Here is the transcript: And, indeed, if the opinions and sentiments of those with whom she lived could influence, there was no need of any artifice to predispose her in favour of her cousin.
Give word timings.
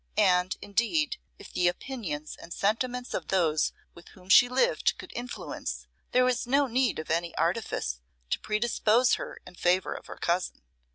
And, 0.17 0.57
indeed, 0.63 1.17
if 1.37 1.53
the 1.53 1.67
opinions 1.67 2.35
and 2.35 2.51
sentiments 2.51 3.13
of 3.13 3.27
those 3.27 3.71
with 3.93 4.07
whom 4.15 4.29
she 4.29 4.49
lived 4.49 4.97
could 4.97 5.13
influence, 5.15 5.85
there 6.11 6.25
was 6.25 6.47
no 6.47 6.65
need 6.65 6.97
of 6.97 7.11
any 7.11 7.35
artifice 7.35 8.01
to 8.31 8.39
predispose 8.39 9.13
her 9.13 9.37
in 9.45 9.53
favour 9.53 9.93
of 9.93 10.07
her 10.07 10.17
cousin. 10.17 10.63